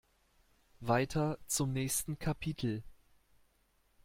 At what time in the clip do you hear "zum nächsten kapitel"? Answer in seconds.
1.45-2.81